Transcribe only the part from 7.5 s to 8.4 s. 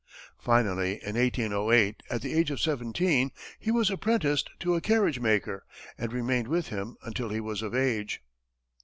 of age.